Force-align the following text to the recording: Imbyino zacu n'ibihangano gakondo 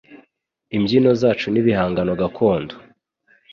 Imbyino 0.77 1.11
zacu 1.21 1.47
n'ibihangano 1.49 2.11
gakondo 2.21 2.73